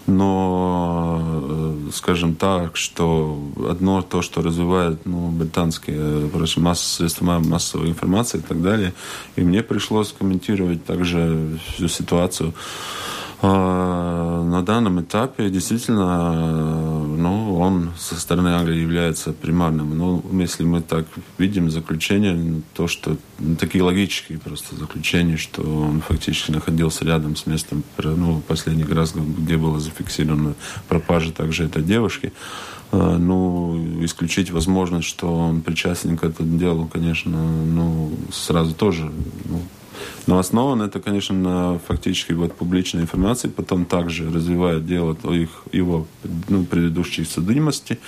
[0.06, 8.42] но, скажем так, что одно то, что развивает ну, британские масс, средства массовой информации и
[8.42, 8.94] так далее,
[9.38, 12.54] и мне пришлось комментировать также всю ситуацию
[13.42, 19.98] на данном этапе действительно ну, он со стороны Англии является примарным.
[19.98, 21.06] Но если мы так
[21.38, 27.46] видим заключение, то, что ну, такие логические просто заключения, что он фактически находился рядом с
[27.46, 30.56] местом ну, последний раз, где была зафиксирована
[30.88, 32.34] пропажа также этой девушки,
[32.92, 39.12] а, ну, исключить возможность, что он причастен к этому делу, конечно, ну, сразу тоже
[39.46, 39.62] ну,
[40.28, 46.08] Но основано это, конечно, на фактически вот публичной информации, потом также развивает дело их, его
[46.50, 48.00] ну, предыдущей судимости.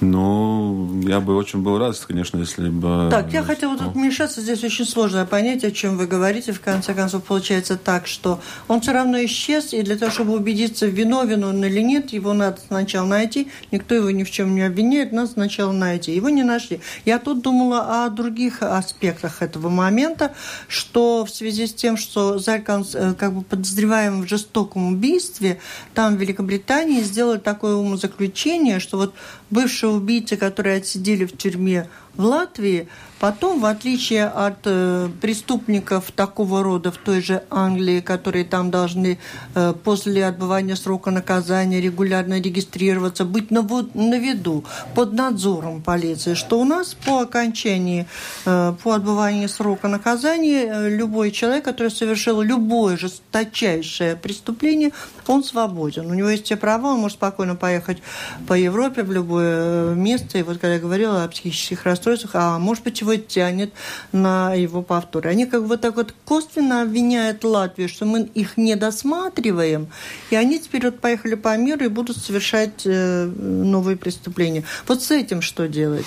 [0.00, 3.08] Но я бы очень был рад, конечно, если бы...
[3.10, 4.40] Так, я хотела тут вмешаться.
[4.40, 6.52] Здесь очень сложное понятие, о чем вы говорите.
[6.52, 10.86] В конце концов, получается так, что он все равно исчез, и для того, чтобы убедиться,
[10.86, 13.48] виновен он или нет, его надо сначала найти.
[13.72, 16.14] Никто его ни в чем не обвиняет, надо сначала найти.
[16.14, 16.80] Его не нашли.
[17.04, 20.32] Я тут думала о других аспектах этого момента,
[20.66, 25.58] что в связи с тем, что Зарьканс э, как бы подозреваем в жестоком убийстве,
[25.94, 29.14] там в Великобритании сделали такое умозаключение, что вот
[29.50, 32.88] бывшие убийцы, которые отсидели в тюрьме в Латвии,
[33.20, 39.18] Потом, в отличие от э, преступников такого рода в той же Англии, которые там должны
[39.54, 46.58] э, после отбывания срока наказания регулярно регистрироваться, быть на, на виду, под надзором полиции, что
[46.58, 48.06] у нас по окончании,
[48.46, 54.92] э, по отбыванию срока наказания, э, любой человек, который совершил любое жесточайшее преступление,
[55.26, 56.10] он свободен.
[56.10, 57.98] У него есть все права, он может спокойно поехать
[58.46, 60.38] по Европе в любое э, место.
[60.38, 61.99] И вот когда я говорила о психических расстройствах,
[62.34, 63.72] а может быть, его тянет
[64.12, 65.30] на его повторы.
[65.30, 69.88] Они как бы так вот косвенно обвиняют Латвию, что мы их не досматриваем,
[70.30, 74.64] и они теперь вот поехали по миру и будут совершать э, новые преступления.
[74.86, 76.06] Вот с этим что делать?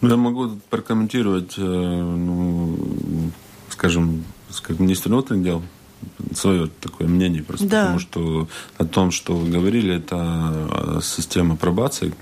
[0.00, 2.76] Ну, я могу прокомментировать, э, ну,
[3.70, 4.24] скажем,
[4.62, 5.62] как министр внутренних дел
[6.34, 7.80] свое такое мнение просто, да.
[7.82, 8.48] потому что
[8.78, 12.14] о том, что вы говорили, это а, система пробации,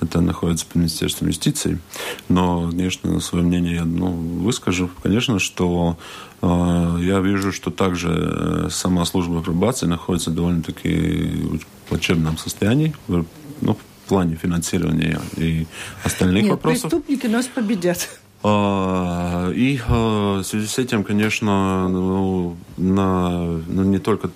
[0.00, 1.78] это находится под Министерством юстиции,
[2.28, 4.90] но, конечно, свое мнение я ну, выскажу.
[5.02, 5.96] Конечно, что
[6.40, 13.24] э, я вижу, что также э, сама служба пробации находится довольно-таки в плачевном состоянии, ну,
[14.04, 15.66] в плане финансирования и
[16.04, 16.82] остальных Нет, вопросов.
[16.82, 18.08] преступники нас победят.
[18.44, 24.28] А, и а, в связи с этим, конечно, ну, на, ну, не только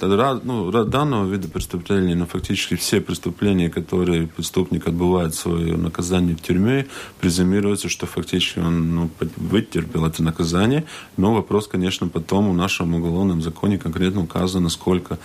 [0.45, 6.87] ну, данного вида преступлений, но фактически все преступления, которые преступник отбывает свое наказание в тюрьме,
[7.21, 10.85] презумируется, что фактически он ну, вытерпел это наказание.
[11.17, 15.19] Но вопрос, конечно, потом в нашем уголовном законе конкретно указано, сколько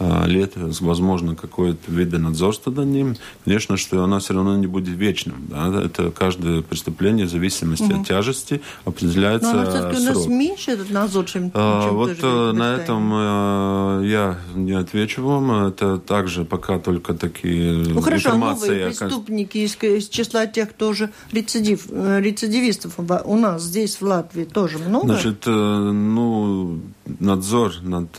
[0.00, 5.46] лет, возможно, какое-то видонадзорство над ним, конечно, что оно все равно не будет вечным.
[5.48, 5.82] Да?
[5.84, 8.00] Это каждое преступление в зависимости угу.
[8.00, 12.52] от тяжести определяется Но все-таки у нас меньше этот надзор, чем, а, чем Вот э,
[12.52, 15.66] на этом э, я не отвечу вам.
[15.66, 18.68] Это также пока только такие ну, хорошо, информации.
[18.68, 24.02] новые преступники из, из числа тех, кто уже рецидив, э, рецидивистов у нас здесь, в
[24.02, 25.06] Латвии, тоже много?
[25.06, 26.80] Значит, ну,
[27.18, 28.10] надзор над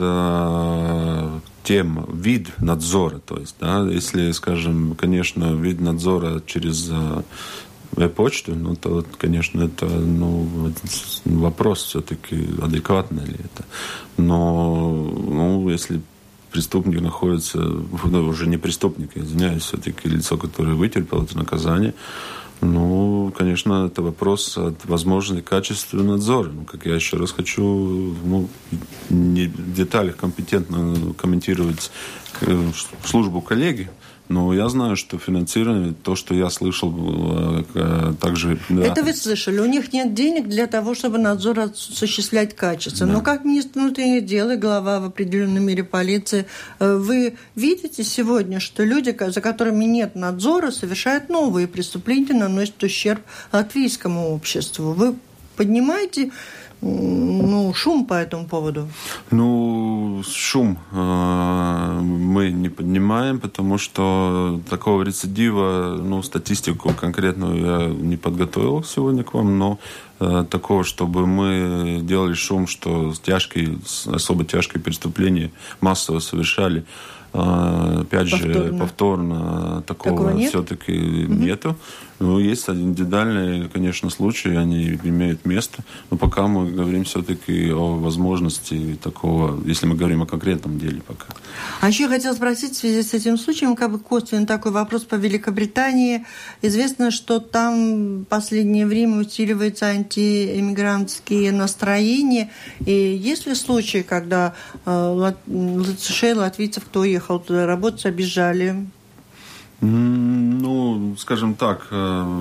[1.64, 8.76] тем вид надзора, то есть, да, если, скажем, конечно, вид надзора через э, почту, ну,
[8.76, 10.72] то, конечно, это ну,
[11.26, 13.66] вопрос все-таки, адекватно ли это.
[14.18, 16.01] Но ну, если
[16.51, 21.93] преступник находится, ну, уже не преступник, извиняюсь, все-таки лицо, которое вытерпело это наказание,
[22.62, 26.49] ну, конечно, это вопрос от возможности качества надзора.
[26.49, 28.49] Ну, как я еще раз хочу ну,
[29.10, 31.91] не в деталях компетентно комментировать
[33.03, 33.89] службу коллеги,
[34.30, 36.93] но я знаю, что финансирование, то, что я слышал,
[37.73, 38.59] э, также...
[38.69, 38.86] Да.
[38.86, 39.59] Это вы слышали.
[39.59, 43.07] У них нет денег для того, чтобы надзор осуществлять качество.
[43.07, 43.13] Да.
[43.13, 46.45] Но как министр внутренних дел и глава в определенной мере полиции,
[46.80, 53.21] э, вы видите сегодня, что люди, за которыми нет надзора, совершают новые преступления, наносят ущерб
[53.51, 54.93] латвийскому обществу.
[54.93, 55.15] Вы
[55.55, 56.32] поднимаете
[56.82, 58.88] ну, шум по этому поводу?
[59.32, 68.17] Ну, шум э, мы не поднимаем, потому что такого рецидива, ну, статистику конкретную я не
[68.17, 69.80] подготовил сегодня к вам, но
[70.19, 75.51] э, такого, чтобы мы делали шум, что тяжкие, особо тяжкие преступления
[75.82, 76.86] массово совершали,
[77.34, 78.53] опять повторно.
[78.53, 81.34] же, повторно такого, такого все-таки угу.
[81.34, 81.75] нету.
[82.19, 88.97] Ну, есть индивидуальные, конечно, случаи, они имеют место, но пока мы говорим все-таки о возможности
[89.01, 91.27] такого, если мы говорим о конкретном деле пока.
[91.80, 95.05] А еще я хотела спросить в связи с этим случаем, как бы косвенно такой вопрос
[95.05, 96.25] по Великобритании.
[96.61, 102.51] Известно, что там в последнее время усиливаются антиэмигрантские настроения.
[102.86, 104.55] И есть ли случаи, когда
[104.86, 108.88] э, латышей, латвийцев, кто уехал туда работать, обижали?
[109.82, 112.39] Ну, скажем так, э,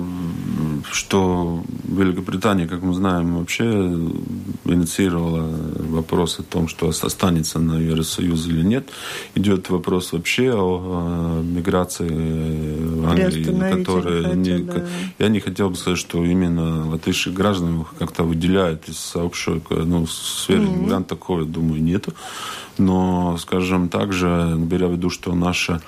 [0.91, 3.63] что Великобритания, как мы знаем, вообще
[4.65, 8.89] инициировала вопрос о том, что останется на Евросоюз или нет.
[9.35, 14.33] Идет вопрос вообще о, миграции в Англии, которая...
[14.33, 14.85] Не, да.
[15.17, 20.11] Я не хотел бы сказать, что именно латышских граждан как-то выделяют из общего, ну, в
[20.11, 20.81] сфере mm-hmm.
[20.83, 22.13] мигранта такого, думаю, нету.
[22.77, 25.81] Но, скажем, также, беря в виду, что наша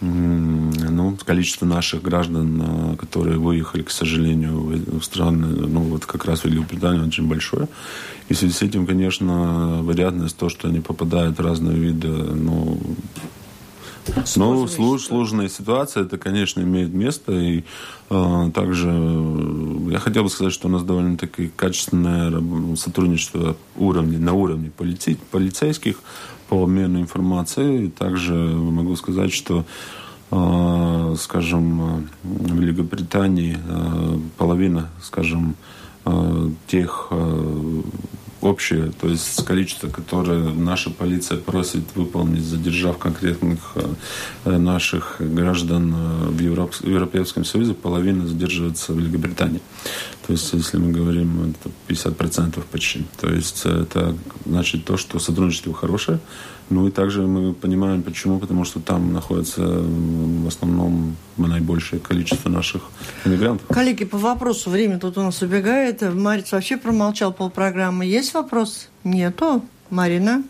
[0.00, 6.40] ну, количество наших граждан, э, которые выехали, к сожалению, в страны, ну, вот как раз
[6.40, 7.68] в Великобританию, очень большое.
[8.28, 12.78] И в связи с этим, конечно, вероятность то, что они попадают в разные виды, ну,
[14.36, 17.32] ну, служ, сложная ситуация, это, конечно, имеет место.
[17.32, 17.64] И
[18.10, 18.88] э, также
[19.90, 25.96] я хотел бы сказать, что у нас довольно-таки качественное сотрудничество уровне, на уровне полицей, полицейских
[26.48, 27.90] по обмену информацией.
[27.90, 29.64] Также могу сказать, что
[30.30, 35.56] э, скажем, в Великобритании э, половина, скажем,
[36.04, 37.10] э, тех
[38.40, 43.74] общее, то есть количество, которое наша полиция просит выполнить, задержав конкретных
[44.44, 45.94] наших граждан
[46.28, 49.60] в Европейском Союзе, половина задерживается в Великобритании.
[50.26, 53.04] То есть, если мы говорим, это 50% почти.
[53.20, 56.18] То есть, это значит то, что сотрудничество хорошее.
[56.68, 58.38] Ну и также мы понимаем, почему.
[58.38, 62.82] Потому что там находится в основном наибольшее количество наших
[63.24, 63.66] иммигрантов.
[63.68, 66.02] Коллеги, по вопросу, время тут у нас убегает.
[66.02, 68.04] Марец вообще промолчал полпрограммы.
[68.04, 68.88] Есть вопрос?
[69.04, 69.62] Нету.
[69.90, 70.42] Марина?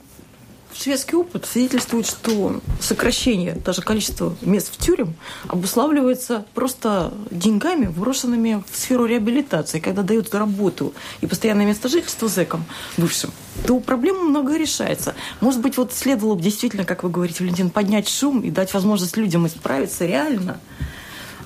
[0.79, 5.15] Шведский опыт свидетельствует, что сокращение даже количества мест в тюрем
[5.49, 9.81] обуславливается просто деньгами, вброшенными в сферу реабилитации.
[9.81, 12.65] Когда дают работу и постоянное место жительства зэкам
[12.99, 13.31] бывшим,
[13.67, 15.15] то проблема много решается.
[15.41, 19.17] Может быть, вот следовало бы действительно, как вы говорите, Валентин, поднять шум и дать возможность
[19.17, 20.61] людям исправиться реально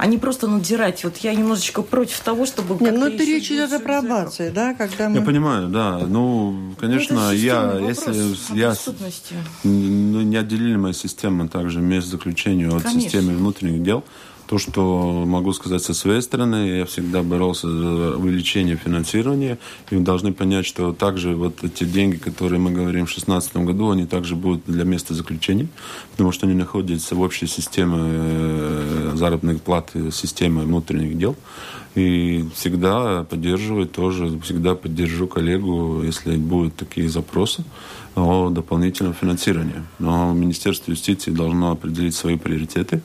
[0.00, 1.04] а не просто надзирать.
[1.04, 2.82] Вот я немножечко против того, чтобы...
[2.82, 4.72] Нет, ну это речь идет о пробации, да?
[4.72, 5.18] Когда мы...
[5.18, 5.98] Я понимаю, да.
[5.98, 8.74] Ну, конечно, ну, я, если я...
[9.62, 13.02] Ну, неотделимая система также мест заключения от конечно.
[13.02, 14.02] системы внутренних дел.
[14.50, 19.58] То, что могу сказать со своей стороны, я всегда боролся за увеличение финансирования.
[19.90, 23.90] И вы должны понять, что также вот эти деньги, которые мы говорим в 2016 году,
[23.90, 25.68] они также будут для места заключения,
[26.10, 31.36] потому что они находятся в общей системе э, заработных плат, системы внутренних дел.
[31.94, 37.62] И всегда поддерживаю тоже, всегда поддержу коллегу, если будут такие запросы
[38.16, 39.82] о дополнительном финансировании.
[40.00, 43.00] Но Министерство юстиции должно определить свои приоритеты.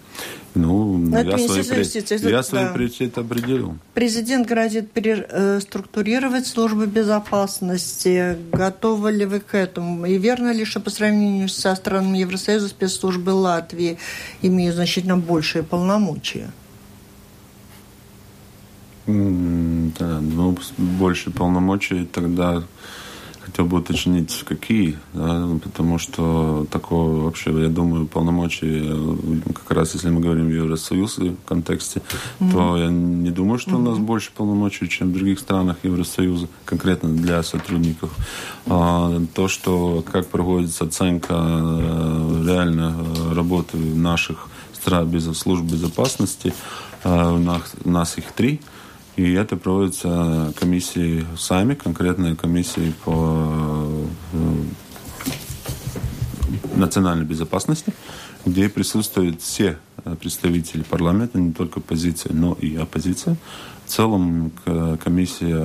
[0.55, 2.29] Ну, Но я, свои, при...
[2.29, 2.71] я свои да.
[2.71, 3.77] приоритеты определил.
[3.93, 8.37] Президент грозит переструктурировать службы безопасности.
[8.53, 10.05] Готовы ли вы к этому?
[10.05, 13.97] И верно ли, что по сравнению со странами Евросоюза спецслужбы Латвии
[14.41, 16.51] имеют значительно большие полномочия?
[19.07, 22.63] Да, ну, больше полномочий тогда
[23.55, 29.93] хотел бы уточнить, какие, да, потому что такого вообще, я думаю, полномочий, э, как раз
[29.93, 32.01] если мы говорим в Евросоюзе в контексте,
[32.41, 32.51] mm-hmm.
[32.51, 33.87] то я не думаю, что mm-hmm.
[33.87, 38.13] у нас больше полномочий, чем в других странах Евросоюза, конкретно для сотрудников.
[38.67, 46.53] А, то, что как проводится оценка э, реально э, работы наших стран без служб безопасности,
[47.05, 48.59] у нас, у нас их три–
[49.15, 54.63] и это проводится комиссией сами, конкретной комиссией по э,
[56.75, 57.93] национальной безопасности,
[58.45, 59.77] где присутствуют все
[60.19, 63.37] представители парламента, не только позиция, но и оппозиция.
[63.85, 64.51] В целом
[65.03, 65.61] комиссия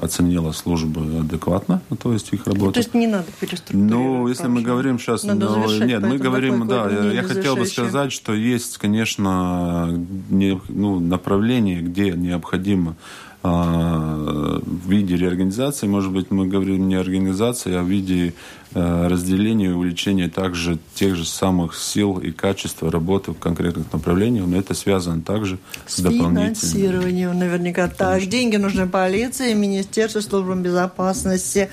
[0.00, 2.66] оценила службы адекватно, ну, то есть их работу.
[2.66, 3.90] Ну, то есть не надо переструктурировать?
[3.90, 5.24] Ну, если мы говорим сейчас...
[5.24, 9.90] Надо ну, завершать, нет, мы говорим, да, я, я хотел бы сказать, что есть, конечно,
[10.30, 12.96] не, ну, направление, где необходимо
[13.42, 18.34] в виде реорганизации, может быть, мы говорим не организации, а в виде
[18.74, 24.46] а, разделения и увеличения также тех же самых сил и качества работы в конкретных направлениях,
[24.46, 27.88] но это связано также с, с финансированием, наверняка.
[27.88, 31.70] Так, деньги нужны полиции, Министерству службы безопасности.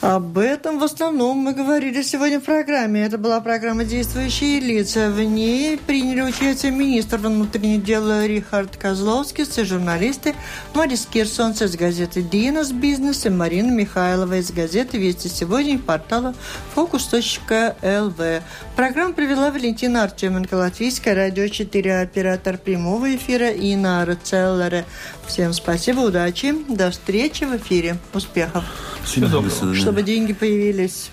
[0.00, 3.02] Об этом в основном мы говорили сегодня в программе.
[3.02, 5.10] Это была программа «Действующие лица».
[5.10, 10.36] В ней приняли участие министр внутренних дел Рихард Козловский журналисты
[10.72, 16.32] Марис Кирсонс из газеты «Динас Бизнес» и Марина Михайлова из газеты «Вести сегодня» и портала
[16.74, 18.42] «Фокус.лв».
[18.76, 24.84] Программу привела Валентина Артеменко, Латвийское радио 4, оператор прямого эфира Инна Арцеллере.
[25.26, 27.96] Всем спасибо, удачи, до встречи в эфире.
[28.14, 28.62] Успехов!
[29.04, 29.48] Всего доброго
[29.88, 31.08] чтобы деньги появились.